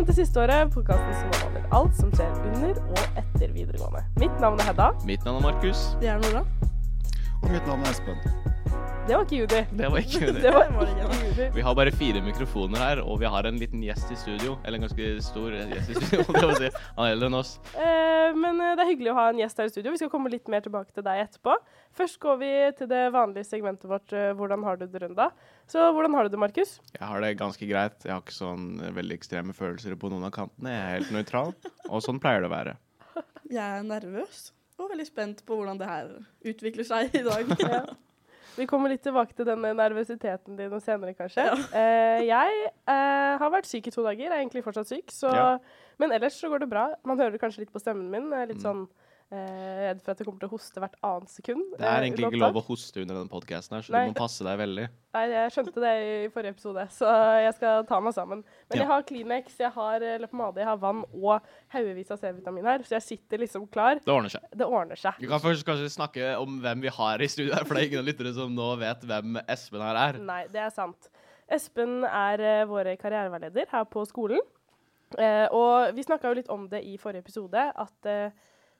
[0.00, 4.00] Velkommen til siste året, podkasten som omhandler alt som skjer under og etter videregående.
[4.22, 4.86] Mitt navn er Hedda.
[5.04, 5.82] Mitt navn er Markus.
[6.00, 6.40] Det er Nora.
[7.42, 8.16] Og mitt navn er Espen.
[9.10, 9.60] Det var ikke Judy.
[9.74, 10.50] Det var ikke Det det.
[10.54, 11.46] var ikke Judy.
[11.56, 14.52] Vi har bare fire mikrofoner her, og vi har en liten gjest i studio.
[14.62, 16.26] Eller en ganske stor gjest i studio.
[16.36, 16.82] det jeg si.
[16.94, 17.50] Han er eldre enn oss.
[17.74, 19.94] Eh, men eh, det er hyggelig å ha en gjest her i studio.
[19.96, 21.56] Vi skal komme litt mer tilbake til deg etterpå.
[21.98, 25.26] Først går vi til det vanlige segmentet vårt eh, Hvordan har du det, Runda?
[25.66, 26.76] Så hvordan har du det, Markus?
[26.94, 27.96] Jeg har det ganske greit.
[28.06, 30.76] Jeg har ikke sånn veldig ekstreme følelser på noen av kantene.
[30.76, 31.50] Jeg er helt nøytral,
[31.88, 32.76] og sånn pleier det å være.
[33.50, 34.46] Jeg er nervøs
[34.78, 36.14] og veldig spent på hvordan det her
[36.54, 37.50] utvikler seg i dag.
[37.66, 37.82] Ja.
[38.56, 41.44] Vi kommer litt tilbake til denne nervøsiteten din senere, kanskje.
[41.46, 41.54] Ja.
[41.76, 45.10] Eh, jeg eh, har vært syk i to dager, er egentlig fortsatt syk.
[45.14, 45.58] Så, Ja.
[45.98, 46.94] Men ellers så går det bra.
[47.04, 48.32] Man hører kanskje litt på stemmen min.
[48.32, 48.62] Er litt Mm.
[48.64, 51.62] sånn eh, redd for at jeg kommer til å hoste hvert annet sekund.
[51.76, 54.02] Det er eh, egentlig ikke lov å hoste under denne podkasten så Nei.
[54.08, 54.86] du må passe deg veldig.
[55.14, 58.42] Nei, jeg skjønte det i forrige episode, så jeg skal ta meg sammen.
[58.42, 58.82] Men Ja.
[58.82, 62.98] jeg har Kleenex, jeg har eh, jeg har vann og haugevis av C-vitamin her, så
[62.98, 64.02] jeg sitter liksom klar.
[64.02, 64.46] Det ordner seg.
[64.50, 65.22] Det ordner seg.
[65.22, 67.92] Vi kan først kanskje snakke om hvem vi har i studio her, for det er
[67.92, 70.18] ingen lyttere som nå vet hvem Espen her er.
[70.18, 71.10] Nei, det er sant.
[71.50, 74.42] Espen er uh, vår karriereveileder her på skolen.
[75.18, 78.30] Eh, og vi snakka jo litt om det i forrige episode, at eh,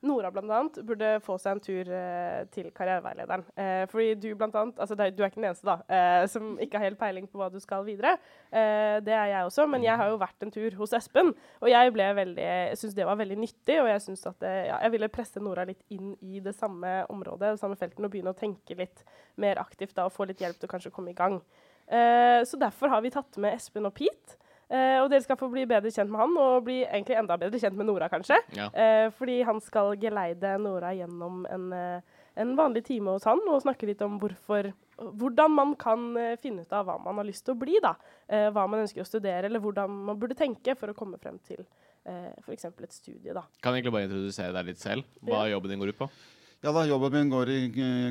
[0.07, 3.45] Nora annet burde få seg en tur eh, til karriereveilederen.
[3.53, 6.55] Eh, fordi du blant annet, altså det du er ikke den eneste da, eh, som
[6.63, 8.15] ikke har helt peiling på hva du skal videre.
[8.49, 11.69] Eh, det er jeg også, men jeg har jo vært en tur hos Espen, og
[11.69, 14.81] jeg ble veldig, jeg synes det var veldig nyttig, og jeg synes at det, ja,
[14.87, 18.33] jeg ville presse Nora litt inn i det samme området, det samme felten, og begynne
[18.33, 19.05] å tenke litt
[19.41, 21.43] mer aktivt da, og få litt hjelp til å kanskje komme i gang.
[21.91, 24.41] Eh, så derfor har vi tatt med Espen og Pete.
[24.71, 27.59] Eh, og dere skal få bli bedre kjent med han, og bli egentlig enda bedre
[27.59, 28.37] kjent med Nora, kanskje.
[28.55, 28.69] Ja.
[28.71, 32.01] Eh, fordi han skal geleide Nora gjennom en, eh,
[32.37, 36.73] en vanlig time hos han, og snakke litt om hvorfor, hvordan man kan finne ut
[36.73, 37.81] av hva man har lyst til å bli.
[37.83, 37.95] da.
[38.29, 41.39] Eh, hva man ønsker å studere, eller hvordan man burde tenke for å komme frem
[41.43, 41.65] til
[42.07, 42.65] eh, f.eks.
[42.65, 43.33] et studie.
[43.35, 43.43] da.
[43.61, 45.03] Kan jeg egentlig bare introdusere deg litt selv?
[45.25, 45.59] Hva Ja.
[45.59, 46.11] jobben din går ut på?
[46.61, 47.61] Ja da, Jobben min går i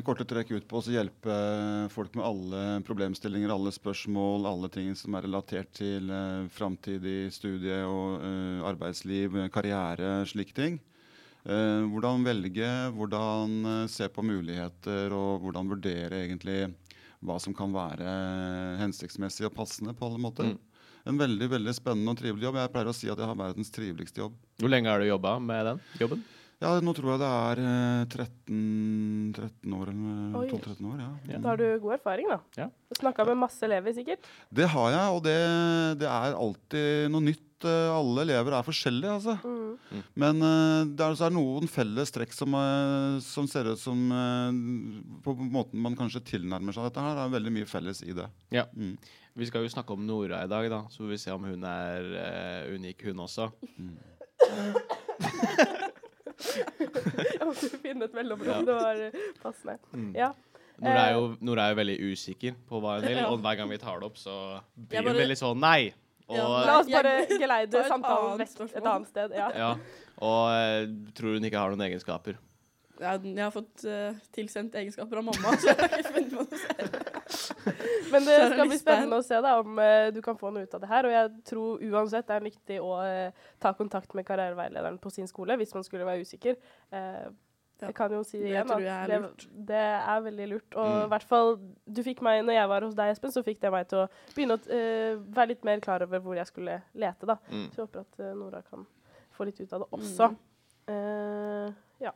[0.02, 1.34] korte trekk ut på å hjelpe
[1.94, 7.76] folk med alle problemstillinger, alle spørsmål, alle ting som er relatert til eh, framtidig studie
[7.86, 10.80] og eh, arbeidsliv, karriere, slike ting.
[11.46, 16.72] Eh, hvordan velge, hvordan se på muligheter og hvordan vurdere egentlig
[17.22, 18.16] hva som kan være
[18.82, 20.50] hensiktsmessig og passende på alle måter.
[20.50, 20.58] Mm.
[21.06, 22.58] En veldig veldig spennende og trivelig jobb.
[22.64, 24.34] Jeg pleier å si at jeg har verdens triveligste jobb.
[24.58, 26.26] Hvor lenge har du jobba med den jobben?
[26.60, 28.56] Ja, nå tror jeg det er eh, 13,
[29.32, 30.98] 13 år eller 12-13 år.
[31.00, 31.06] ja.
[31.32, 31.38] Ja.
[31.40, 32.36] Da har du god erfaring, da.
[32.58, 32.66] Ja.
[32.98, 34.20] Snakka med masse elever, sikkert.
[34.52, 35.38] Det har jeg, og det,
[36.02, 37.46] det er alltid noe nytt.
[37.64, 39.34] Eh, Alle elever er forskjellige, altså.
[39.40, 40.02] Mm.
[40.20, 42.52] Men eh, det er, så er noen felles trekk som,
[43.24, 43.96] som ser ut som
[45.24, 48.28] På måten man kanskje tilnærmer seg dette her, det er veldig mye felles i det.
[48.52, 48.64] Ja.
[48.76, 48.98] Mm.
[49.40, 51.62] Vi skal jo snakke om Nora i dag, da, så får vi se om hun
[51.64, 53.48] er uh, unik, hun også.
[56.80, 58.50] Jeg måtte finne et mellomrom.
[58.52, 58.60] Ja.
[58.66, 59.76] Det var eh, passende.
[59.94, 60.12] Mm.
[60.18, 60.32] Ja.
[60.80, 61.16] Nora er, Eh.
[61.16, 63.26] jo, Nora er jo veldig usikker på hva hun vil, Ja.
[63.28, 64.36] og hver gang vi tar det opp, så
[64.74, 65.92] blir hun veldig sånn nei.
[66.30, 69.34] Og, Ja, La oss bare geleide samtalen vekk et annet sted.
[69.36, 69.50] Ja.
[69.56, 69.70] ja,
[70.22, 70.86] og eh,
[71.18, 72.38] tror hun ikke har noen egenskaper.
[73.00, 76.44] Jeg, jeg har fått uh, tilsendt egenskaper av mamma, så jeg har ikke funnet på
[76.44, 77.19] noe selv.
[78.12, 80.74] Men det skal bli spennende å se da, om uh, du kan få noe ut
[80.74, 81.06] av det her.
[81.08, 85.28] Og jeg tror uansett det er viktig å uh, ta kontakt med karriereveilederen på sin
[85.30, 86.58] skole hvis man skulle være usikker.
[86.94, 87.30] Uh,
[87.80, 90.74] Ja, jeg kan jo si det igjen at er det, det er veldig lurt.
[90.76, 91.06] Og i Mm.
[91.14, 91.54] hvert fall,
[91.88, 94.08] du fikk meg, når jeg var hos deg, Espen, så fikk det meg til å
[94.34, 97.24] begynne å være litt mer klar over hvor jeg skulle lete.
[97.30, 97.38] da.
[97.48, 97.70] Mm.
[97.72, 98.84] Så jeg håper at Nora kan
[99.32, 100.28] få litt ut av det også.
[100.28, 100.36] Mm.
[100.92, 101.72] Eh,
[102.04, 102.12] ja.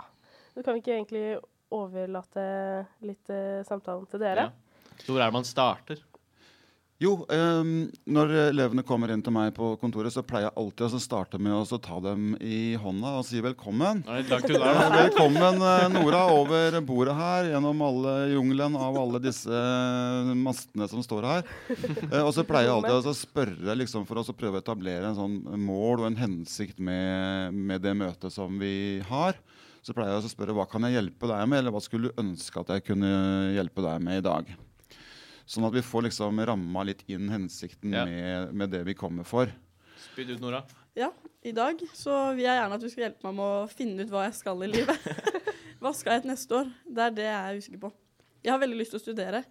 [0.53, 1.25] Så kan vi ikke egentlig
[1.73, 2.45] overlate
[3.09, 3.33] litt
[3.65, 4.51] samtalen til dere?
[4.51, 4.64] Ja.
[5.03, 6.03] Hvor er det man starter?
[7.03, 11.01] Jo, um, når elevene kommer inn til meg på kontoret, så pleier jeg alltid å
[11.03, 14.05] starte med å ta dem i hånda og si velkommen.
[14.07, 19.65] Nei, velkommen, eh, Nora, over bordet her, gjennom alle jungelen av alle disse
[20.39, 21.51] mastene som står her.
[22.13, 25.19] Uh, og så pleier jeg alltid å spørre liksom, for å prøve å etablere en
[25.19, 29.35] sånn mål og en hensikt med, med det møtet som vi har.
[29.85, 32.23] Så pleier jeg å spørre hva kan jeg hjelpe deg med, eller hva skulle du
[32.23, 33.11] ønske at jeg kunne
[33.59, 34.55] hjelpe deg med i dag.
[35.47, 38.05] Sånn at vi får liksom ramma litt inn hensikten Ja.
[38.09, 39.51] med, med det vi kommer for.
[40.07, 40.63] Spyd ut, Nora.
[40.97, 41.11] Ja,
[41.43, 44.13] i dag så vil jeg gjerne at du skal hjelpe meg med å finne ut
[44.13, 45.09] hva jeg skal i livet.
[45.83, 46.71] hva skal jeg til neste år?
[46.87, 47.93] Det er det jeg er usikker på.
[48.45, 49.43] Jeg har veldig lyst til å studere,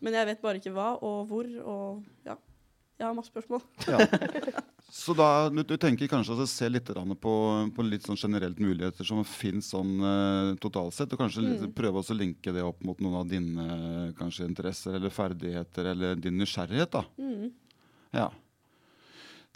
[0.00, 2.36] men jeg vet bare ikke hva og hvor og ja.
[3.00, 3.64] Jeg har masse spørsmål.
[3.88, 3.98] Ja.
[4.92, 7.32] Så da, du, du tenker kanskje å se litt på,
[7.72, 11.72] på litt sånn generelt muligheter som finnes sånn uh, totalt sett, og kanskje Mm.
[11.72, 16.36] prøve å linke det opp mot noen av dine kanskje interesser eller ferdigheter eller din
[16.36, 16.92] nysgjerrighet.
[16.92, 17.06] da.
[17.16, 17.48] Mm.
[18.12, 18.28] Ja.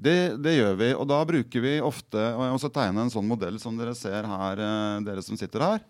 [0.00, 3.60] Det, det gjør vi, og da bruker vi ofte å også tegne en sånn modell
[3.60, 5.84] som dere ser her, uh, dere som sitter her.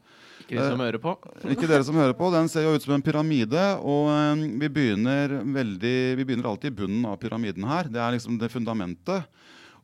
[0.45, 1.15] Ikke de som hører på.
[1.53, 2.31] Ikke dere som hører på.
[2.35, 3.65] Den ser jo ut som en pyramide.
[3.81, 7.91] Og eh, vi begynner, veldig, vi begynner alltid i bunnen av pyramiden her.
[7.91, 9.27] Det er liksom det fundamentet.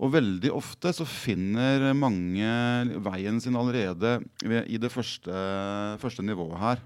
[0.03, 2.49] Og veldig ofte så finner mange
[3.05, 5.45] veien sin allerede i det første,
[6.03, 6.83] første nivået her.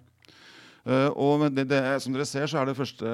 [0.87, 3.11] Eh, og det, det, som dere ser, så er det første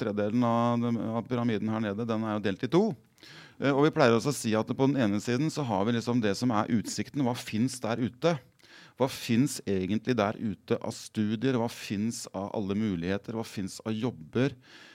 [0.00, 0.88] tredelen av,
[1.20, 2.84] av pyramiden her nede den er jo delt i to.
[3.62, 5.96] Eh, og vi pleier også å si at på den ene siden så har vi
[5.96, 7.24] liksom det som er utsikten.
[7.24, 8.36] Hva fins der ute?
[8.94, 11.58] Hva fins egentlig der ute av studier?
[11.58, 13.34] Hva fins av alle muligheter?
[13.34, 14.54] Hva fins av jobber?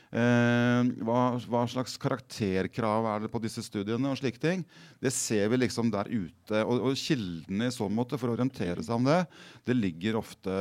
[0.10, 4.10] Eh, hva, hva slags karakterkrav er det på disse studiene?
[4.10, 4.64] og slike ting.
[5.04, 6.64] Det ser vi liksom der ute.
[6.64, 9.20] Og, og kildene i så måte for å orientere seg om det,
[9.68, 10.56] det ligger ofte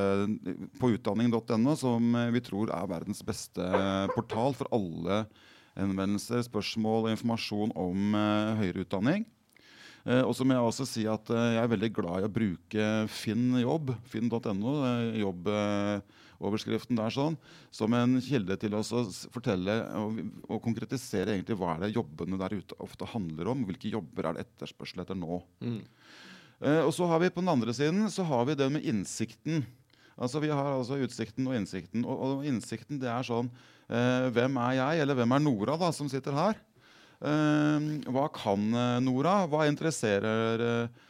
[0.80, 3.70] på utdanning.no, som eh, vi tror er verdens beste
[4.16, 5.24] portal for alle
[5.78, 9.28] henvendelser, spørsmål og informasjon om eh, høyere utdanning.
[10.08, 12.32] Eh, og så må jeg også si at eh, jeg er veldig glad i å
[12.32, 17.36] bruke Finn jobb, finn.no, eh, jobboverskriften der sånn,
[17.74, 18.82] som en kilde til å
[19.34, 23.66] fortelle og, og konkretisere egentlig hva er det jobbene der ute ofte handler om.
[23.68, 25.42] Hvilke jobber er det etterspørsel etter nå.
[25.60, 25.82] Mm.
[26.88, 29.60] Og så har vi på den andre siden så har vi det med innsikten.
[30.18, 32.02] Altså Vi har altså utsikten og innsikten.
[32.02, 33.50] Og, og innsikten det er sånn
[33.86, 36.58] eh, Hvem er jeg, eller hvem er Nora, da, som sitter her?
[37.18, 37.78] Eh,
[38.14, 39.42] hva kan eh, Nora?
[39.50, 41.06] Hva interesserer eh,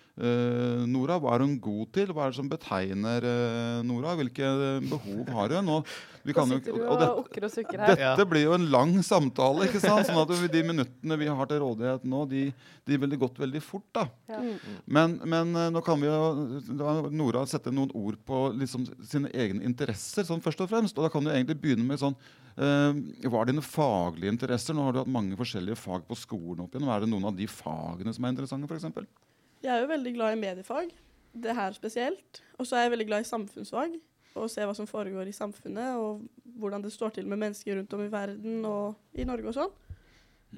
[0.89, 1.19] Nora?
[1.23, 2.13] Hva er hun god til?
[2.13, 4.17] Hva er det som betegner eh, Nora?
[4.19, 4.49] Hvilke
[4.89, 5.71] behov har hun?
[5.77, 5.93] Og,
[6.27, 9.69] vi kan og og det, dette blir jo en lang samtale.
[9.69, 10.09] ikke sant?
[10.09, 12.49] Sånn at De minuttene vi har til rådighet nå, de,
[12.89, 13.87] de ville gått veldig fort.
[13.95, 14.09] da.
[14.29, 14.43] Ja.
[14.85, 19.33] Men, men eh, nå kan vi jo da, Nora sette noen ord på liksom, sine
[19.33, 20.27] egne interesser.
[20.29, 20.99] sånn først og fremst.
[20.99, 22.19] Og da kan du egentlig begynne med sånn
[22.59, 22.91] Uh,
[23.31, 24.75] Hva er dine faglige interesser?
[24.75, 26.89] Nå har du hatt mange forskjellige fag på skolen opp igjen.
[26.89, 29.28] Hva er det noen av de fagene som er interessante, f.eks.?
[29.65, 30.93] Jeg er jo veldig glad i mediefag,
[31.35, 32.43] det her spesielt.
[32.59, 33.99] Og så er jeg veldig glad i samfunnsfag.
[34.39, 36.23] Og se hva som foregår i samfunnet, og
[36.59, 39.73] hvordan det står til med mennesker rundt om i verden og i Norge og sånn.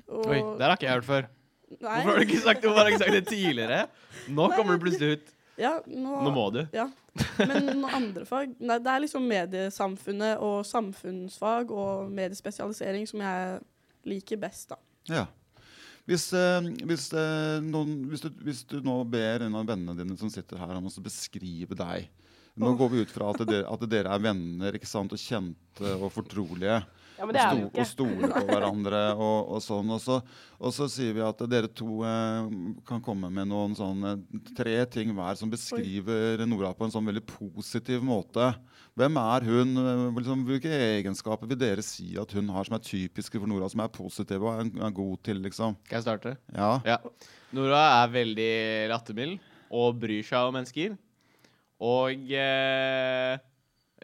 [0.07, 1.29] Og, Oi, det har ikke jeg hørt før.
[1.71, 3.83] Nei, Hvorfor har du ikke sagt, har ikke sagt det tidligere?
[4.29, 5.33] Nå Nei, kommer det du plutselig ut.
[5.61, 6.65] ja, nå, Nå må du.
[6.75, 6.89] Ja.
[7.39, 13.61] Men noen andre fag Nei, det er liksom mediesamfunnet og samfunnsfag og mediespesialisering som jeg
[14.11, 14.79] liker best, da.
[15.11, 15.25] Ja.
[16.09, 20.17] Hvis, eh, hvis, eh, noen, hvis, du, hvis du nå ber en av vennene dine
[20.19, 22.09] som sitter her om å beskrive deg
[22.57, 25.95] Nå går vi ut fra at dere, at dere er venner ikke sant, og kjente
[26.01, 26.81] og fortrolige.
[27.21, 27.81] ja, men det er vi jo ikke.
[27.85, 29.91] og stoler på hverandre og, og sånn.
[29.95, 30.17] Og så,
[30.59, 32.51] og så sier vi at dere to eh,
[32.89, 34.17] kan komme med noen sånne
[34.57, 38.51] tre ting hver som beskriver Nora på en sånn veldig positiv måte.
[38.99, 39.77] Hvem er hun?
[39.81, 43.69] Eh, Liksom, hvilke egenskaper vil dere si at hun har som er typiske for Nora,
[43.73, 45.77] som er positive og er, er god til, liksom?
[45.87, 46.35] Skal jeg starte?
[46.57, 46.73] Ja.
[46.85, 46.99] Ja.
[47.57, 48.51] Nora er veldig
[48.93, 49.39] lattermild
[49.71, 50.99] og bryr seg om mennesker.
[51.81, 53.39] Og eh,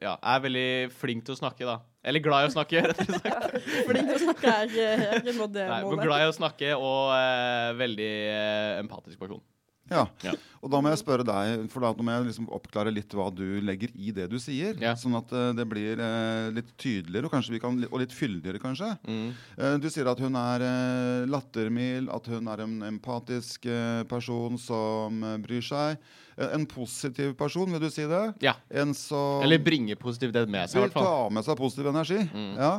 [0.02, 1.80] ja, er veldig flink til å snakke, da.
[2.06, 3.58] Eller glad i å snakke, rett og slett.
[3.88, 6.06] Flink til å snakke er ikke, jeg har ikke nådd det målet.
[6.06, 9.42] glad i å snakke og eh, veldig eh, empatisk person.
[9.90, 10.02] Ja.
[10.24, 10.32] Ja.
[10.64, 13.44] Og da må jeg spørre deg, for da må jeg liksom oppklare litt hva du
[13.62, 14.74] legger i det du sier.
[14.82, 14.96] Ja.
[14.98, 18.92] Sånn at eh, det blir eh, litt tydeligere og, vi kan, og litt fyldigere, kanskje.
[19.06, 19.28] Mm.
[19.56, 24.58] Eh, du sier at hun er eh, lattermild, at hun er en empatisk eh, person
[24.60, 26.02] som eh, bryr seg.
[26.36, 28.22] En positiv person, vil du si det?
[28.44, 28.52] Ja.
[28.68, 31.06] En som Eller bringe positivitet med seg, i vil hvert fall.
[31.08, 32.18] ta med seg positiv energi.
[32.28, 32.50] Mm.
[32.60, 32.72] Ja.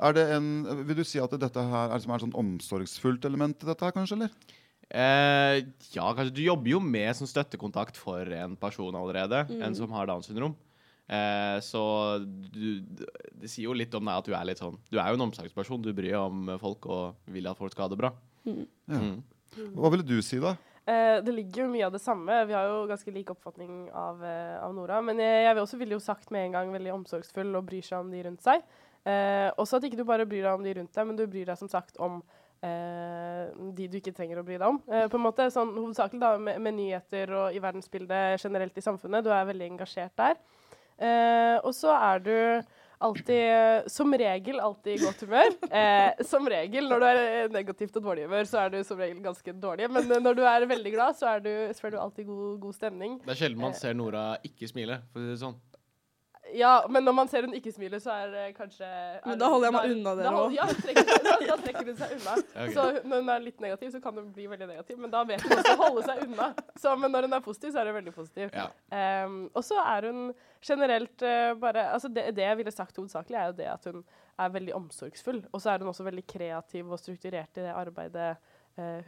[0.00, 0.46] Er det en,
[0.86, 3.84] vil du si at dette her er, som er et sånn omsorgsfullt element i dette
[3.84, 4.16] her, kanskje?
[4.16, 4.56] eller?
[4.90, 5.58] Eh,
[5.94, 6.32] ja, kanskje.
[6.38, 9.42] Du jobber jo med som støttekontakt for en person allerede.
[9.50, 9.60] Mm.
[9.68, 10.54] En som har Downs syndrom.
[11.10, 11.82] Eh, så
[12.22, 15.18] du, det sier jo litt om deg at du er litt sånn Du er jo
[15.18, 15.82] en omsorgsperson.
[15.82, 18.12] Du bryr deg om folk og vil at folk skal ha det bra.
[18.46, 18.64] Mm.
[18.86, 19.00] Ja.
[19.02, 19.16] Mm.
[19.74, 20.54] Hva ville du si, da?
[20.90, 22.44] Eh, det ligger jo mye av det samme.
[22.48, 24.98] Vi har jo ganske lik oppfatning av, uh, av Nora.
[25.04, 27.86] Men jeg, jeg vil også ville jo sagt med en gang veldig omsorgsfull og bryr
[27.86, 28.64] seg om de rundt seg.
[29.06, 31.46] Uh, også at ikke du bare bryr deg om de rundt deg, men du bryr
[31.52, 32.22] deg som sagt om
[32.60, 34.76] de du ikke trenger å bry deg om.
[34.84, 39.24] På en måte sånn Hovedsakelig da med, med nyheter og i verdensbildet generelt i samfunnet.
[39.24, 40.36] Du er veldig engasjert der.
[41.64, 42.34] Og så er du
[43.00, 45.54] alltid, som regel, alltid i godt humør.
[45.70, 49.22] Eh, som regel, når du er negativt og dårlig humør, så er du som regel
[49.24, 49.88] ganske dårlig.
[49.92, 52.58] Men eh, når du er veldig glad, så er du, så er du alltid god,
[52.66, 53.18] god stemning.
[53.24, 55.58] Det er sjelden man ser Nora ikke smile, for å si det sånn.
[56.54, 59.48] Ja, men når man ser hun ikke smiler, så er det kanskje er Men da
[59.52, 60.54] holder jeg meg unna dere òg.
[60.56, 62.36] Ja, trekker, da, da trekker hun seg unna.
[62.60, 62.72] Okay.
[62.74, 65.42] Så når hun er litt negativ, så kan hun bli veldig negativ, men da vet
[65.44, 66.48] hun også å holde seg unna.
[66.82, 68.50] Så, men når hun er positiv, så er hun veldig positiv.
[68.56, 68.66] Ja.
[69.24, 70.20] Um, og så er hun
[70.66, 74.02] generelt uh, bare altså det, det jeg ville sagt hovedsakelig, er jo det at hun
[74.40, 75.40] er veldig omsorgsfull.
[75.50, 78.34] Og så er hun også veldig kreativ og strukturert i det arbeidet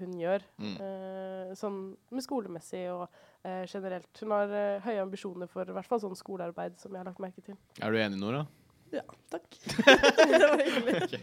[0.01, 0.45] hun gjør.
[0.63, 0.75] Mm.
[0.87, 1.79] Eh, sånn
[2.13, 4.11] med skolemessig og eh, generelt.
[4.21, 7.23] Hun har eh, høye ambisjoner for i hvert fall sånn skolearbeid, som jeg har lagt
[7.23, 7.59] merke til.
[7.81, 8.47] Er du enig, Nora?
[8.93, 9.49] Ja, takk.
[10.33, 11.23] det var hyggelig.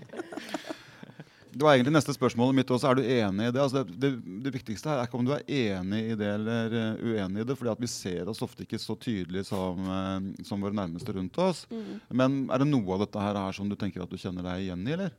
[1.51, 2.91] Det var egentlig neste spørsmålet mitt også.
[2.91, 3.62] Er du enig i det?
[3.62, 4.10] Altså det, det?
[4.46, 7.48] Det viktigste her er ikke om du er enig i det eller eh, uenig i
[7.50, 7.58] det.
[7.58, 11.41] fordi at vi ser oss ofte ikke så tydelig som, eh, som våre nærmeste rundt
[11.41, 11.65] oss.
[11.74, 11.96] Mm.
[12.22, 14.68] Men er det noe av dette her her som du tenker at du kjenner deg
[14.68, 15.18] igjen i, eller?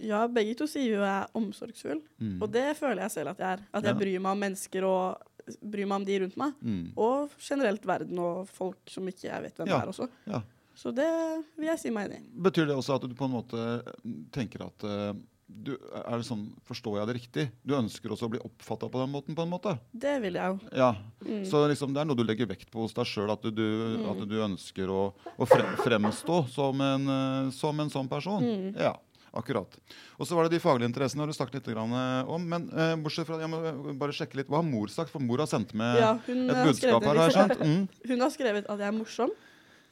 [0.00, 2.42] Ja, begge to sier jo jeg er omsorgsfull, Mm.
[2.42, 3.60] og det føler jeg selv at jeg er.
[3.74, 3.98] At jeg Ja.
[3.98, 5.22] bryr meg om mennesker og
[5.64, 6.52] bryr meg om de rundt meg.
[6.62, 6.92] Mm.
[6.96, 9.80] Og generelt verden og folk som ikke jeg vet hvem Ja.
[9.82, 10.08] er også.
[10.26, 10.42] Ja.
[10.76, 12.28] Så det vil jeg si meg enig i.
[12.40, 13.82] Betyr det også at du på en måte
[14.30, 15.12] tenker at eh,
[15.50, 17.50] du, er det sånn, Forstår jeg det riktig?
[17.66, 19.34] Du ønsker også å bli oppfatta på den måten?
[19.34, 19.78] på en måte?
[19.96, 20.68] Det vil jeg jo.
[20.76, 21.44] Ja, Mm.
[21.44, 24.10] Så liksom, det er noe du legger vekt på hos deg sjøl, at, du, Mm.
[24.10, 28.42] at du ønsker å, å frem, fremstå som en, eh, som en sånn person?
[28.42, 28.76] Mm.
[28.78, 28.94] Ja,
[29.36, 29.76] akkurat.
[30.16, 32.44] Og så var det de faglige interessene har du snakket litt grann, eh, om.
[32.48, 33.60] Men eh, bortsett fra jeg må
[34.00, 35.12] bare sjekke litt, hva har mor sagt?
[35.14, 37.62] For mor har sendt med Ja, et budskap her, har skjønt.
[37.62, 37.88] Mm.
[38.12, 39.34] hun har skrevet at jeg er morsom,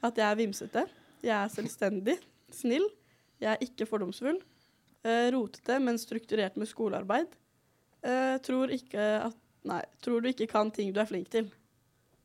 [0.07, 0.87] at jeg er vimsete,
[1.25, 2.19] jeg er selvstendig,
[2.55, 2.87] snill,
[3.43, 4.38] jeg er ikke fordomsfull,
[5.07, 7.35] eh, rotete, men strukturert med skolearbeid.
[8.07, 11.49] Eh, tror ikke at Nei, tror du ikke kan ting du er flink til.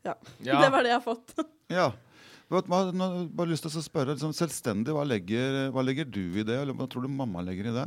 [0.06, 0.14] Ja.
[0.46, 1.34] Det var det jeg har fått.
[1.74, 1.88] Ja.
[2.52, 6.24] Hva, har nå, bare lyst til å spørre, liksom, Selvstendig, hva legger, hva legger du
[6.36, 6.58] i det?
[6.60, 7.86] Eller hva tror du mamma legger i det?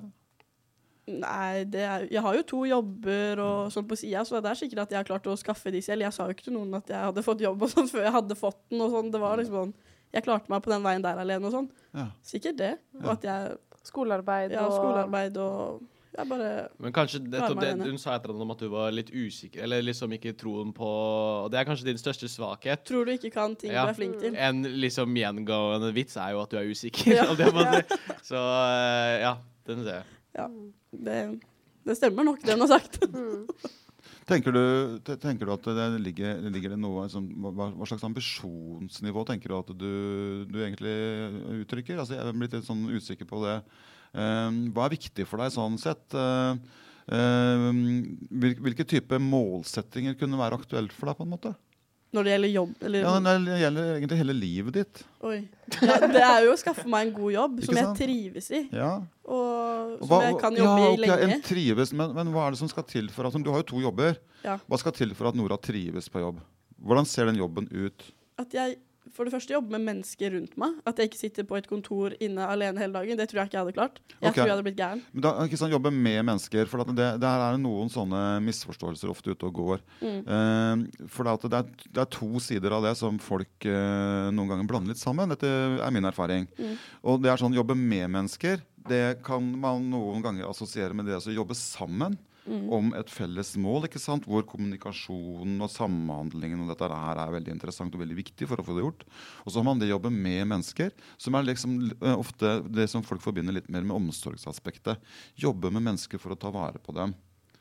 [1.04, 4.56] Nei, det er, jeg har jo to jobber og sånn på sida, så det er
[4.62, 6.00] sikkert at jeg har klart å skaffe de selv.
[6.06, 8.14] Jeg sa jo ikke til noen at jeg hadde fått jobb og sånn før jeg
[8.14, 8.80] hadde fått den.
[8.80, 9.11] og sånn.
[9.12, 9.75] Det var liksom sånn,
[10.14, 11.68] Jeg klarte meg på den veien der alene og sånn.
[11.92, 12.06] Ja.
[12.23, 12.73] Sikkert det.
[13.02, 13.12] Og Ja.
[13.18, 15.83] at jeg Skolearbeid Ja, skolearbeid og
[16.14, 18.92] Jeg bare Men kanskje nettopp det, hun sa et eller annet om at du var
[18.94, 22.85] litt usikker, eller liksom ikke troen på Og det er kanskje din største svakhet.
[22.87, 23.85] tror du ikke kan ting Ja.
[23.87, 24.37] du er flink til.
[24.37, 27.16] En liksom gjengående vits er jo at du er usikker.
[27.18, 27.26] Ja.
[27.35, 27.99] det.
[28.30, 29.35] Så eh, ja,
[29.66, 30.04] den ser jeg.
[30.38, 30.47] Ja,
[30.92, 31.18] det,
[31.87, 33.00] det stemmer nok, det hun har sagt.
[33.14, 33.47] Mm.
[34.25, 39.25] Tenker du, tenker du at det ligger, ligger det noe sånn, hva, hva slags ambisjonsnivå
[39.28, 39.90] tenker du at du,
[40.49, 40.94] du egentlig
[41.61, 41.99] uttrykker?
[42.00, 43.59] Altså, jeg er blitt litt sånn usikker på det.
[44.14, 46.14] Eh, hva er viktig for deg sånn sett?
[46.14, 46.56] Eh,
[47.11, 47.68] eh,
[48.30, 51.16] hvil- hvilke type målsettinger kunne være aktuelt for deg?
[51.18, 51.54] på en måte?
[52.14, 55.02] Når det gjelder jobb, eller Ja, Det gjelder egentlig hele livet ditt.
[55.26, 55.49] Oi.
[55.83, 59.02] Ja, det er jo å skaffe meg en god jobb som jeg trives i, Ja.
[59.26, 61.18] og som Hva- jeg kan ja, jobbe i lenge.
[61.35, 63.66] En trives, men, men hva er det som skal til for at Du har jo
[63.75, 64.16] to jobber.
[64.44, 64.59] Ja.
[64.71, 66.38] Hva skal til for at Nora trives på jobb?
[66.80, 68.12] Hvordan ser den jobben ut?
[68.38, 68.76] At jeg
[69.13, 70.77] for det første jobbe med mennesker rundt meg.
[70.89, 73.19] At jeg ikke sitter på et kontor inne alene hele dagen.
[73.21, 74.01] Det tror jeg ikke jeg hadde klart.
[74.09, 74.33] Jeg okay.
[74.37, 75.03] tror jeg hadde blitt gæren.
[75.13, 79.13] Men da, ikke sånn, jobbe med mennesker, for det, der er det noen sånne misforståelser
[79.13, 79.85] ofte ute og går.
[80.01, 80.21] Mm.
[80.29, 84.55] Uh, for at det, er, det er to sider av det som folk uh, noen
[84.55, 85.33] ganger blander litt sammen.
[85.35, 86.49] Dette er min erfaring.
[86.59, 86.77] Mm.
[87.11, 88.63] Og det er sånn jobbe med mennesker.
[88.85, 92.67] Det kan man noen ganger assosiere med det å jobbe sammen Mm.
[92.77, 94.27] om et felles mål, ikke sant?
[94.29, 98.67] hvor kommunikasjonen og samhandlingen og dette her er veldig interessant og veldig viktig for å
[98.67, 99.07] få det gjort.
[99.45, 103.07] Og så har man det jobbe med mennesker, som er liksom eh, ofte det som
[103.07, 105.01] folk forbinder litt mer med omsorgsaspektet.
[105.41, 107.17] Jobbe med mennesker for å ta vare på dem.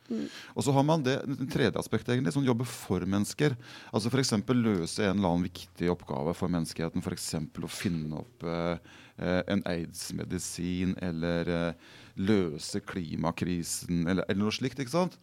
[0.09, 0.27] Mm.
[0.53, 3.55] Og så har man det, det tredje aspektet, egentlig, som jobber for mennesker.
[3.95, 4.35] Altså F.eks.
[4.51, 7.03] løse en eller annen viktig oppgave for menneskeheten.
[7.03, 7.29] F.eks.
[7.39, 8.75] å finne opp eh,
[9.17, 14.79] eh, en aids-medisin, eller eh, løse klimakrisen, eller, eller noe slikt.
[14.79, 15.17] ikke sant?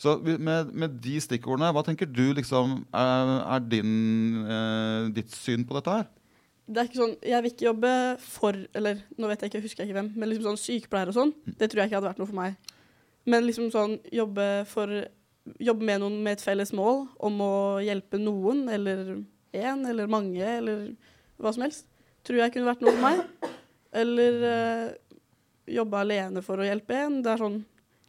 [0.00, 3.94] Så med, med de stikkordene, hva tenker du liksom er, er din,
[4.42, 6.06] eh, ditt syn på dette her?
[6.64, 7.90] Det er ikke sånn, Jeg vil ikke jobbe
[8.24, 11.18] for Eller nå vet jeg ikke, husker jeg ikke hvem, men liksom sånn sykepleier og
[11.18, 12.72] sånn, det tror jeg ikke hadde vært noe for meg.
[13.28, 15.04] Men liksom sånn jobbe for
[15.60, 19.18] Jobbe med noen med et felles mål om å hjelpe noen, eller
[19.52, 20.86] én, eller mange, eller
[21.36, 21.84] hva som helst,
[22.24, 23.50] tror jeg kunne vært noe for meg.
[23.92, 24.86] Eller eh,
[25.66, 27.22] jobbe alene for å hjelpe en.
[27.24, 27.62] Det er sånn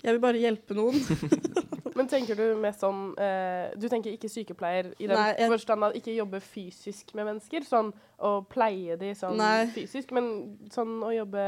[0.04, 1.00] Jeg vil bare hjelpe noen.
[1.96, 5.88] Men tenker du mest sånn eh, Du tenker ikke sykepleier i den Nei, jeg- forstand
[5.88, 7.64] at ikke jobbe fysisk med mennesker?
[7.64, 9.66] Sånn å pleie de sånn Nei.
[9.72, 11.46] fysisk, men sånn å jobbe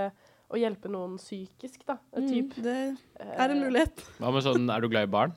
[0.48, 1.98] å hjelpe noen psykisk, da.
[2.16, 2.76] Mm, det
[3.20, 4.00] eh, er en mulighet.
[4.22, 5.34] Hva med sånn, er du glad i barn?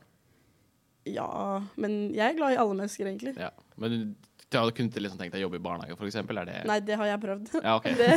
[1.11, 1.27] Ja,
[1.81, 3.33] men jeg er glad i alle mennesker, egentlig.
[3.41, 3.50] Ja.
[3.81, 4.12] Men
[4.50, 5.95] du hadde kunnet liksom tenkt deg å jobbe i barnehage?
[5.95, 7.52] Er det Nei, det har jeg prøvd.
[7.62, 7.87] Ja, OK.
[8.00, 8.09] Det,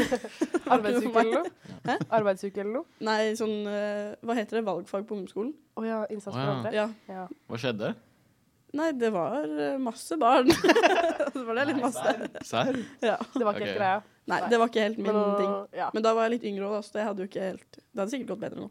[0.73, 1.75] Arbeidsuke eller noe?
[1.85, 1.97] Hæ?
[2.17, 2.87] Arbeidsuke eller noe?
[3.05, 4.63] nei, sånn eh, Hva heter det?
[4.65, 5.53] Valgfag på ungdomsskolen?
[5.77, 6.55] Å ja, innsats for ja.
[6.57, 6.73] andre.
[6.73, 6.87] Ja.
[7.11, 7.27] Ja.
[7.51, 7.93] Hva skjedde?
[8.73, 10.49] Nei, det var eh, masse barn.
[11.33, 12.15] Så var det litt masse.
[12.49, 12.81] Serr?
[13.11, 13.19] Ja.
[13.35, 13.69] Det var ikke okay.
[13.69, 14.01] helt greia.
[14.33, 15.55] Nei, det var ikke helt min Men, ting.
[15.77, 15.89] ja.
[15.93, 18.13] Men da var jeg litt yngre òg, så det hadde jo ikke helt Det hadde
[18.15, 18.69] sikkert gått bedre nå.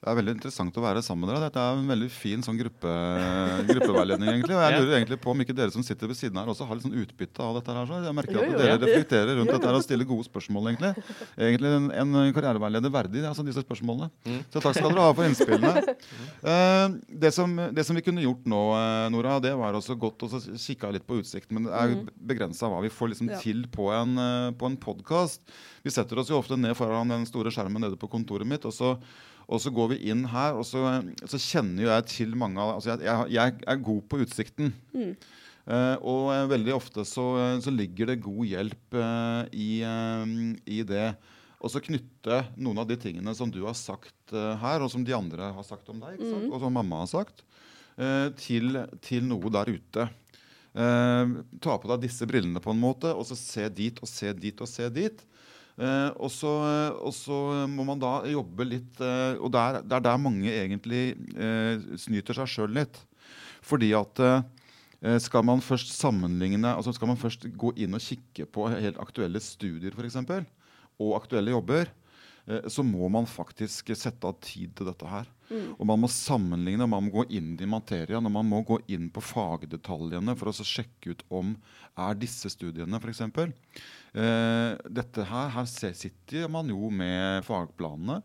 [0.00, 1.48] Det er veldig interessant å være sammen med dere.
[1.50, 2.88] Dette er en veldig fin sånn gruppe,
[3.68, 4.30] gruppeveiledning.
[4.32, 4.54] egentlig.
[4.56, 6.78] Og jeg lurer egentlig på om ikke dere som sitter ved siden her, også har
[6.78, 7.74] litt sånn utbytte av dette.
[7.76, 7.84] her.
[7.90, 10.70] Så jeg merker at dere reflekterer rundt dette her og stiller gode spørsmål.
[10.72, 11.04] egentlig.
[11.36, 14.08] Egentlig en, en karriereveileder verdig, altså disse spørsmålene.
[14.24, 14.40] Mm.
[14.54, 15.84] Så takk skal dere ha for innspillene.
[16.40, 20.24] Eh, det, som, det som vi kunne gjort nå, eh, Nora, det var også godt
[20.24, 21.58] å kikke litt på utsikten.
[21.60, 22.06] Men det er Mm.
[22.24, 25.42] begrensa hva vi får liksom til på en, eh, på en podkast.
[25.84, 28.64] Vi setter oss jo ofte ned foran den store skjermen nede på kontoret mitt.
[28.64, 28.96] og så
[29.50, 32.76] og så går vi inn her, og så, så kjenner jo jeg til mange av
[32.76, 34.72] altså jeg, jeg, jeg er god på utsikten.
[34.94, 35.12] Mm.
[35.70, 37.24] Uh, og eh, veldig ofte så,
[37.62, 40.24] så ligger det god hjelp uh, i, uh,
[40.70, 41.10] i det.
[41.60, 45.04] Og så knytte noen av de tingene som du har sagt eh, her, og som
[45.04, 46.16] de andre har sagt om deg?
[46.16, 46.48] Mm.
[46.48, 47.44] og som mamma har sagt,
[48.00, 50.06] eh, til, til noe der ute.
[50.72, 54.32] Eh, ta på deg disse brillene på en måte, og så se dit og se
[54.32, 55.20] dit og se dit.
[55.78, 56.50] Eh, og, så,
[57.00, 61.14] og så må man da jobbe litt eh, Og det er, er der mange egentlig
[61.38, 62.98] eh, snyter seg sjøl litt.
[63.64, 68.48] Fordi at eh, skal man først sammenligne altså Skal man først gå inn og kikke
[68.52, 70.44] på helt aktuelle studier for eksempel,
[71.00, 71.99] og aktuelle jobber, eh,
[72.70, 75.28] så må man faktisk sette av tid til dette her.
[75.50, 75.74] Mm.
[75.76, 79.08] Og man må sammenligne, man må gå inn i materien, og man må gå inn
[79.12, 81.56] på fagdetaljene for å så sjekke ut om
[81.98, 83.22] er disse studiene f.eks.
[83.26, 88.20] Eh, dette her, her sitter man jo med fagplanene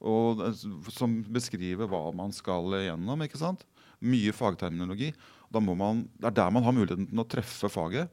[0.00, 3.24] og, eh, som beskriver hva man skal gjennom.
[3.24, 3.64] ikke sant?
[4.00, 5.12] Mye fagterminologi.
[5.56, 8.10] Man, det er der man har muligheten til å treffe faget.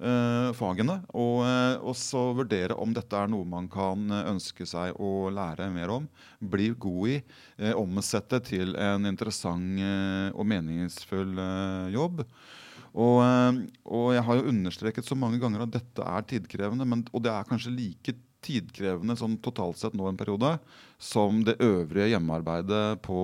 [0.00, 4.98] Eh, fagene, og, eh, og så vurdere om dette er noe man kan ønske seg
[5.00, 6.10] å lære mer om.
[6.40, 7.16] Bli god i.
[7.58, 9.80] Eh, omsette til en interessant
[10.36, 11.34] og meningsfull
[11.92, 12.22] jobb.
[12.96, 13.18] Og,
[13.84, 17.32] og jeg har jo understreket så mange ganger at dette er tidkrevende, men, og det
[17.32, 18.14] er kanskje like
[18.46, 20.52] tidkrevende sånn totalt sett nå en periode
[21.02, 23.18] som det øvrige hjemmearbeidet på,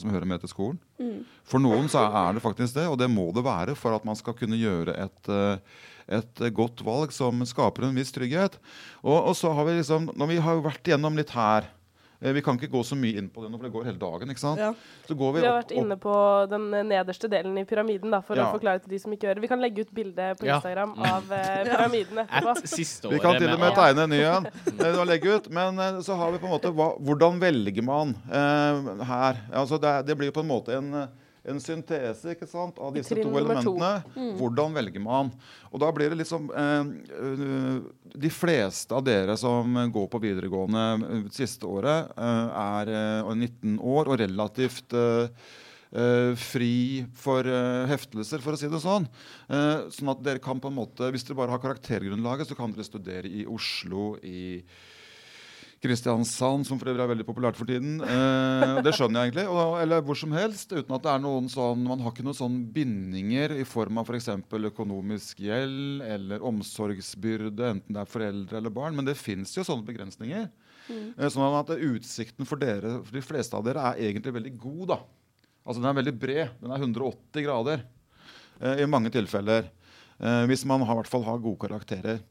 [0.00, 0.78] som hører med til skolen.
[1.00, 1.20] Mm.
[1.48, 4.18] For noen så er det faktisk det, og det må det være for at man
[4.18, 5.32] skal kunne gjøre et,
[6.08, 8.58] et eh, godt valg som skaper en viss trygghet.
[9.04, 11.66] Og, og så har vi liksom, når vi har vært igjennom litt her
[12.20, 14.00] eh, Vi kan ikke gå så mye inn på det nå, for det går hele
[14.00, 14.32] dagen.
[14.32, 14.58] ikke sant?
[14.58, 14.72] Ja.
[15.06, 16.14] Så går vi Vi har opp, vært inne på
[16.50, 18.48] den nederste delen i pyramiden da, for Ja.
[18.48, 19.40] å forklare til de som ikke hører.
[19.44, 20.56] Vi kan legge ut bilde på Ja.
[20.58, 22.56] Instagram av eh, pyramiden etterpå.
[22.56, 25.48] At siste Vi kan til og med tegne en ny en eh, og legge ut.
[25.60, 29.44] Men eh, så har vi på en måte hva, Hvordan velger man eh, her?
[29.52, 31.08] Altså det, det blir på en måte en, eh,
[31.50, 33.64] en syntese ikke sant, av disse to elementene.
[33.64, 33.76] to.
[33.76, 34.32] elementene.
[34.40, 35.30] Hvordan velger man?
[35.72, 37.78] Og da blir det liksom eh, eh,
[38.24, 43.80] De fleste av dere som går på videregående eh, siste året, eh, er eh, 19
[43.80, 45.32] år og relativt eh,
[45.88, 49.06] Uh, fri for uh, heftelser, for å si det sånn.
[49.48, 52.74] Uh, sånn at dere kan på en måte, Hvis dere bare har karaktergrunnlaget, så kan
[52.74, 54.60] dere studere i Oslo, i
[55.78, 58.00] Kristiansand, som for øvrig er veldig populært for tiden.
[58.02, 59.44] Eh, det skjønner jeg egentlig.
[59.52, 60.72] Og, eller hvor som helst.
[60.74, 64.10] Uten at det er noen sånn Man har ikke noen sånn bindinger i form av
[64.10, 64.30] f.eks.
[64.72, 68.98] økonomisk gjeld eller omsorgsbyrde, enten det er foreldre eller barn.
[68.98, 70.48] Men det fins jo sånne begrensninger.
[70.88, 74.84] Eh, sånn at utsikten for dere, for de fleste av dere, er egentlig veldig god.
[74.94, 75.00] da.
[75.62, 76.54] Altså Den er veldig bred.
[76.62, 77.84] Den er 180 grader
[78.60, 79.68] eh, i mange tilfeller.
[80.18, 82.22] Eh, hvis man har, i hvert fall har gode karakterer.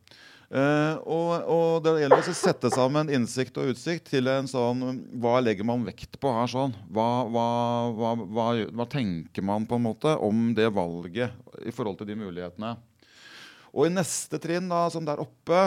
[0.47, 5.41] Eh, og, og det gjelder å sette sammen innsikt og utsikt til en sånn Hva
[5.43, 6.47] legger man vekt på her?
[6.47, 6.71] sånn?
[6.87, 7.47] Hva, hva,
[7.91, 11.35] hva, hva, tenker man på en måte om det valget
[11.67, 12.77] i forhold til de mulighetene?
[13.75, 15.65] Og i neste trinn, da, som der oppe,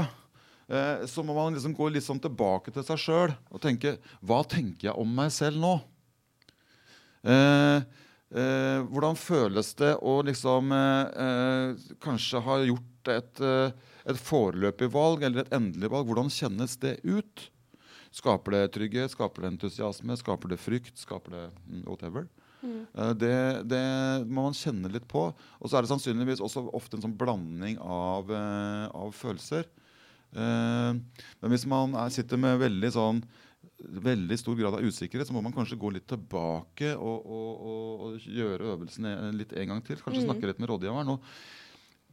[0.73, 4.41] eh, så må man liksom gå litt sånn tilbake til seg sjøl og tenke Hva
[4.49, 5.75] tenker jeg om meg selv nå?
[7.21, 7.85] Eh,
[8.31, 10.71] hvordan føles det å liksom
[12.01, 13.41] kanskje ha gjort et,
[14.09, 16.07] et foreløpig valg eller et endelig valg?
[16.09, 17.49] Hvordan kjennes det ut?
[18.15, 19.13] Skaper det trygghet?
[19.15, 20.17] Skaper det entusiasme?
[20.19, 20.97] Skaper det frykt?
[20.99, 22.29] Skaper det mm, whatever?
[22.61, 22.81] Mm.
[23.17, 23.37] det,
[23.73, 23.85] det
[24.29, 25.31] må man kjenne litt på.
[25.33, 29.69] Og så er det sannsynligvis også ofte en sånn blanding av, eh, av følelser.
[30.35, 30.99] Eh,
[31.41, 33.23] men hvis man er, sitter med veldig sånn
[33.81, 38.05] veldig stor grad av usikkerhet, så må man kanskje gå litt tilbake og, og, og,
[38.05, 39.97] og gjøre øvelsen litt en gang til.
[40.05, 40.29] Kanskje Mm.
[40.29, 41.15] snakke litt med rådgiveren.
[41.15, 41.25] Og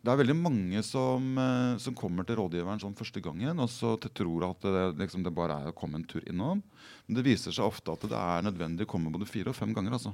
[0.04, 3.96] det er veldig mange som, eh, som kommer til rådgiveren sånn første gangen og så
[4.06, 6.62] tror at det, liksom, det bare er å komme en tur innom.
[7.08, 9.74] Men det viser seg ofte at det er nødvendig å komme både fire og fem
[9.76, 9.98] ganger.
[9.98, 10.14] altså.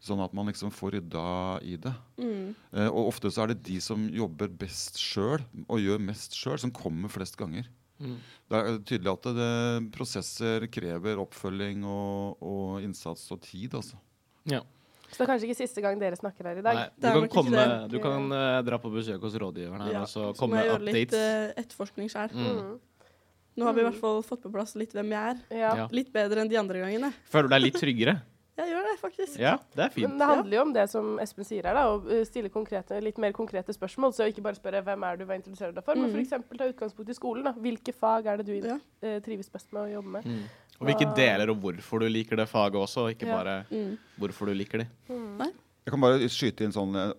[0.00, 1.24] Sånn at man liksom får rydda
[1.68, 1.92] i det.
[2.20, 2.54] Mm.
[2.72, 6.56] Eh, og ofte så er det de som jobber best sjøl og gjør mest sjøl,
[6.62, 7.68] som kommer flest ganger.
[8.00, 8.16] Mm.
[8.48, 9.50] Det er tydelig at det,
[9.92, 13.76] prosesser krever oppfølging og, og innsats og tid.
[13.76, 14.00] altså.
[14.48, 14.62] Ja.
[15.10, 16.76] Så det er kanskje ikke siste gang dere snakker her i dag.
[16.78, 20.08] Nei, du kan, komme, du kan uh, dra på besøk hos rådgiveren her Ja, og
[20.12, 22.30] så Så må jeg med gjøre litt uh, etterforskning sjøl.
[22.34, 22.50] Mm.
[22.60, 22.74] Mm.
[23.58, 25.40] Nå har vi i hvert fall fått på plass litt hvem jeg er.
[25.58, 25.88] Ja.
[25.90, 27.10] Litt bedre enn de andre gangene.
[27.32, 28.20] Føler du deg litt tryggere?
[28.60, 29.36] Jeg gjør det, faktisk.
[29.40, 30.04] Ja, det er fint.
[30.04, 32.98] Men det handler jo om det som Espen sier her, da, å uh, stille konkrete,
[33.00, 34.12] litt mer konkrete spørsmål.
[34.12, 36.18] Så ikke bare spørre hvem er du, hva interesserer deg for, men Mm.
[36.20, 36.44] f.eks.
[36.58, 37.46] ta utgangspunkt i skolen.
[37.48, 37.54] da.
[37.56, 38.76] Hvilke fag er det du Ja.
[39.24, 40.28] trives best med å jobbe med?
[40.28, 40.44] Mm.
[40.80, 43.98] Og hvilke deler og hvorfor du liker det faget også, ikke bare Mm.
[44.18, 44.88] hvorfor du liker det.
[45.10, 47.12] Jeg kan bare skyte inn sånn eh,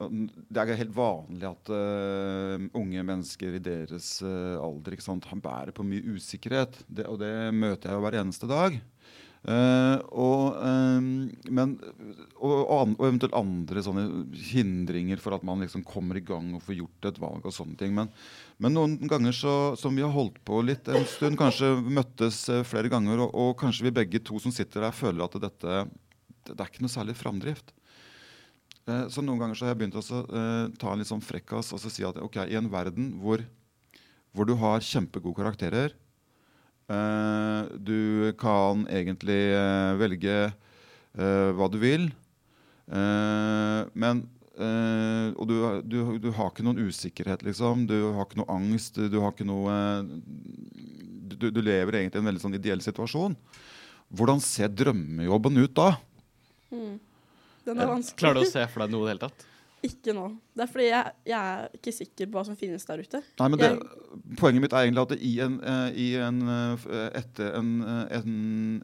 [0.54, 5.41] Det er helt vanlig at uh, unge mennesker i deres uh, alder ikke sant, han
[5.41, 6.78] bærer på mye usikkerhet.
[6.88, 8.78] Det, og det møter jeg jo hver eneste dag.
[9.41, 11.06] Eh, og, eh,
[11.49, 11.71] men,
[12.38, 14.04] og, og, eventuelt andre sånne
[14.51, 17.47] hindringer for at man liksom kommer i gang og får gjort et valg.
[17.49, 17.95] og sånne ting.
[17.97, 18.12] Men,
[18.62, 22.62] men noen ganger så, som vi har holdt på litt en stund, kanskje møttes eh,
[22.67, 25.86] flere ganger, og, og kanskje vi begge to som sitter der, føler at dette
[26.41, 27.73] det, er ikke noe særlig framdrift.
[29.13, 30.01] Så noen ganger så har jeg begynt å
[30.82, 33.43] ta en litt sånn frekkas og så si at ok, i en verden hvor,
[34.34, 35.93] hvor du har kjempegode karakterer
[37.82, 42.08] Du kan egentlig eh, velge eh, hva du vil,
[42.91, 44.23] eh, men
[44.58, 47.86] eh, Og du, du, du har ikke noen usikkerhet, liksom.
[47.89, 48.99] Du har ikke noe angst.
[49.12, 50.01] Du har ikke noe eh,
[51.32, 53.38] du, du lever egentlig i en veldig sånn ideell situasjon.
[54.12, 55.93] Hvordan ser drømmejobben ut da?
[56.73, 56.99] Mm.
[57.65, 58.19] Den er vanskelig.
[58.19, 59.47] Klarer du å se for deg noe i det hele tatt?
[59.88, 60.28] Ikke nå.
[60.54, 63.22] Det er fordi jeg, jeg er ikke sikker på hva som finnes der ute.
[63.39, 66.41] Nei, men det, Jeg- Poenget mitt er egentlig at det i en, eh, i en
[66.52, 68.34] eh, etter en, eh, en,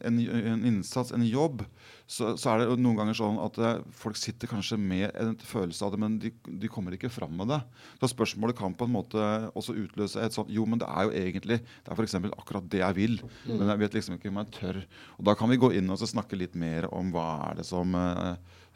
[0.07, 0.19] en,
[0.53, 1.65] en innsats, en jobb,
[2.07, 3.59] så, så er det noen ganger sånn at
[3.99, 7.51] folk sitter kanskje med en følelse av det, men de, de kommer ikke fram med
[7.51, 7.59] det.
[7.99, 9.19] Så spørsmålet kan på en måte
[9.59, 12.15] også utløse et sånt Jo, men det er jo egentlig Det er f.eks.
[12.31, 13.19] akkurat det jeg vil,
[13.51, 14.79] men jeg vet liksom ikke om jeg tør.
[15.19, 17.67] Og da kan vi gå inn og så snakke litt mer om hva er det
[17.67, 17.91] som,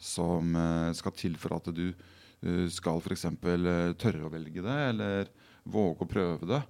[0.02, 3.26] som eh, skal til for at du eh, skal f.eks.
[4.02, 5.32] tørre å velge det, eller
[5.70, 6.62] våge å prøve det.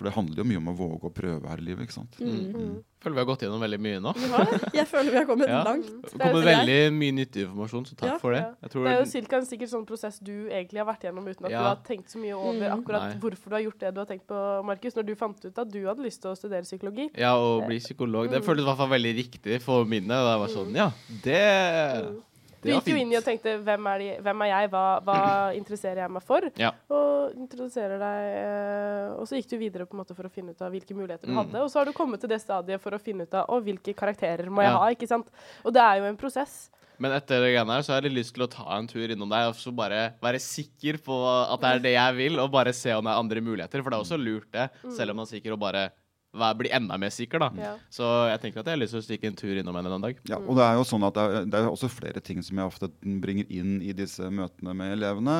[0.00, 1.84] For det handler jo mye om å våge å prøve her i livet.
[1.84, 2.14] ikke sant?
[2.24, 2.78] Mm.
[3.04, 4.14] Føler vi har gått gjennom veldig mye nå.
[4.32, 4.44] Ja.
[4.78, 5.58] Jeg føler vi har kommet Ja.
[5.66, 5.90] langt.
[6.08, 8.14] Det er kommer veldig mye nyttig informasjon, så takk Ja.
[8.22, 8.40] for det.
[8.64, 11.28] Jeg tror Det er jo cirka en sikkert sånn prosess du egentlig har vært gjennom
[11.28, 11.60] uten at Ja.
[11.60, 12.78] du har tenkt så mye over Mm.
[12.80, 13.18] akkurat Nei.
[13.20, 15.68] hvorfor du har gjort det du har tenkt på, Markus, når du fant ut at
[15.70, 17.10] du hadde lyst til å studere psykologi.
[17.20, 18.30] Ja, og bli psykolog.
[18.32, 18.46] Det Mm.
[18.48, 20.16] føltes i hvert fall veldig riktig for minnet.
[20.16, 20.90] Det var sånn, ja,
[21.22, 22.22] det, Mm.
[22.62, 25.18] Du gikk jo inn i og tenkte hvem er, de, hvem er jeg, hva, hva
[25.60, 26.48] interesserer jeg meg for?
[26.60, 26.72] Ja.
[26.92, 30.52] Og introduserer deg eh, Og så gikk du videre på en måte for å finne
[30.52, 31.38] ut av hvilke muligheter du Mm.
[31.44, 31.62] hadde.
[31.64, 33.94] Og så har du kommet til det stadiet for å finne ut av å, hvilke
[33.96, 34.78] karakterer må jeg Ja.
[34.78, 34.90] ha.
[34.92, 35.30] ikke sant?
[35.64, 36.68] Og det er jo en prosess.
[37.00, 39.30] Men etter det greiene her så har jeg lyst til å ta en tur innom
[39.32, 41.16] deg og så bare være sikker på
[41.48, 43.80] at det er det jeg vil, og bare se om det er andre muligheter.
[43.82, 45.86] For det er også lurt, det, selv om man er sikker, og bare
[46.30, 47.48] bli enda mer sikker, da.
[47.58, 47.72] Ja.
[47.90, 50.04] Så jeg tenker at jeg har lyst til å stikke en tur innom henne en
[50.04, 50.18] dag.
[50.30, 52.60] Ja, og det er jo sånn at det er, det er også flere ting som
[52.60, 55.38] jeg ofte bringer inn i disse møtene med elevene.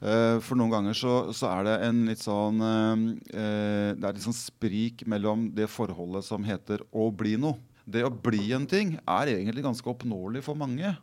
[0.00, 3.02] Uh, for noen ganger så, så er det en litt sånn eh,
[3.36, 7.60] eh, Det er litt sånn sprik mellom det forholdet som heter å bli noe.
[7.90, 10.94] Det å bli en ting er egentlig ganske oppnåelig for mange.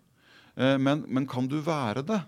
[0.58, 2.22] Uh, men, men kan du være det?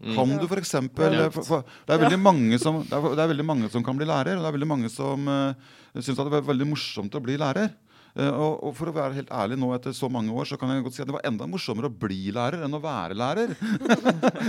[0.00, 0.14] Mm.
[0.16, 0.72] Kan du f.eks.
[0.72, 3.98] For, for, det, er veldig mange som, det, er, det er veldig mange som kan
[3.98, 7.22] bli lærer, og det er veldig mange som uh, syns det er veldig morsomt å
[7.24, 7.74] bli lærer.
[8.16, 10.72] Uh, og, og for å være helt ærlig nå etter så mange år, så kan
[10.72, 13.56] jeg godt si at det var enda morsommere å bli lærer enn å være lærer.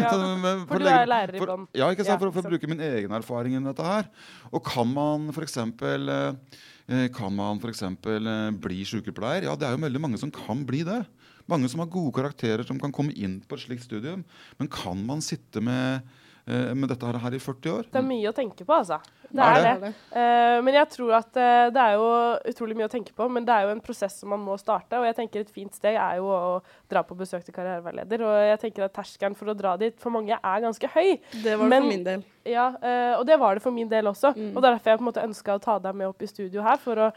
[0.01, 0.09] Ja.
[0.15, 1.65] Så, men For du er lærer i for- bånn.
[1.77, 2.15] Ja, ikke sant?
[2.15, 4.07] Ja, For, for å bruke min egen erfaring i dette her.
[4.49, 5.59] Og kan man f.eks.
[5.61, 7.83] Uh, kan man f.eks.
[7.83, 9.45] Eh, bli sykepleier?
[9.47, 11.03] Ja, det er jo veldig mange som kan bli det.
[11.49, 14.25] Mange som har gode karakterer som kan komme inn på et slikt studium.
[14.59, 16.01] Men kan man sitte med,
[16.45, 17.89] eh, med dette her, i 40 år?
[17.91, 18.99] Det er mye å tenke på, altså.
[19.31, 19.73] Det Er det?
[19.81, 19.91] det.
[20.11, 22.07] Eh, men jeg tror at eh, det er jo
[22.51, 24.99] utrolig mye å tenke på, men det er jo en prosess som man må starte.
[24.99, 26.59] Og jeg tenker et fint steg er jo å
[26.91, 28.25] dra på besøk til karriereveileder.
[28.27, 31.19] Og jeg tenker at terskelen for å dra dit for mange er ganske høy.
[31.43, 32.23] Det var det Men- for min del.
[32.43, 34.33] Ja, eh, og det var det for min del også.
[34.35, 34.55] Mm.
[34.57, 36.63] Og er derfor jeg på en måte ønska å ta deg med opp i studio
[36.65, 37.11] her, for å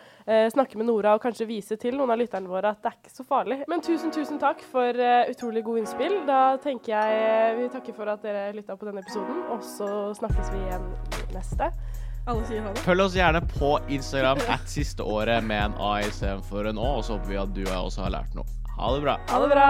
[0.52, 3.14] snakke med Nora og kanskje vise til noen av lytterne våre at det er ikke
[3.16, 3.62] så farlig.
[3.66, 6.26] Men tusen, tusen takk for utrolig gode innspill.
[6.26, 10.52] Da tenker jeg vi takker for at dere lytta på denne episoden, og så snakkes
[10.52, 10.84] vi igjen
[11.32, 11.72] neste.
[12.26, 12.80] Alle sier ha det.
[12.86, 17.04] Følg oss gjerne på Instagram at siste året med en A istedenfor en Å, og
[17.04, 18.48] så håper vi at du og jeg også har lært noe.
[18.78, 19.18] Ha det bra.
[19.28, 19.68] Ha det bra.